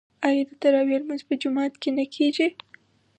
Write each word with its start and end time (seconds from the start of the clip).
آیا 0.27 0.43
د 0.49 0.51
تراويح 0.61 0.99
لمونځ 1.01 1.21
په 1.27 1.33
جومات 1.41 1.73
کې 1.81 1.89
نه 1.97 2.05
کیږي؟ 2.15 2.47